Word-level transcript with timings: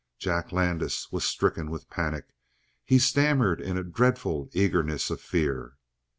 Jack 0.17 0.51
Landis 0.51 1.11
was 1.11 1.25
stricken 1.25 1.69
with 1.69 1.87
panic: 1.91 2.33
he 2.83 2.97
stammered 2.97 3.61
in 3.61 3.77
a 3.77 3.83
dreadful 3.83 4.49
eagerness 4.51 5.11
of 5.11 5.21
fear. 5.21 5.77